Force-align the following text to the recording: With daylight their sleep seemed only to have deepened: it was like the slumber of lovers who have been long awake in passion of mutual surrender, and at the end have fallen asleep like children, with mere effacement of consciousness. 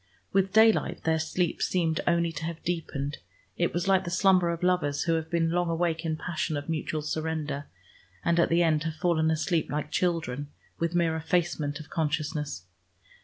With 0.33 0.51
daylight 0.51 1.03
their 1.03 1.19
sleep 1.19 1.61
seemed 1.61 2.01
only 2.07 2.31
to 2.31 2.45
have 2.45 2.63
deepened: 2.63 3.19
it 3.55 3.71
was 3.71 3.87
like 3.87 4.03
the 4.03 4.09
slumber 4.09 4.49
of 4.49 4.63
lovers 4.63 5.03
who 5.03 5.13
have 5.13 5.29
been 5.29 5.51
long 5.51 5.69
awake 5.69 6.03
in 6.03 6.17
passion 6.17 6.57
of 6.57 6.67
mutual 6.67 7.03
surrender, 7.03 7.67
and 8.25 8.39
at 8.39 8.49
the 8.49 8.63
end 8.63 8.81
have 8.85 8.95
fallen 8.95 9.29
asleep 9.29 9.69
like 9.69 9.91
children, 9.91 10.47
with 10.79 10.95
mere 10.95 11.15
effacement 11.15 11.79
of 11.79 11.91
consciousness. 11.91 12.63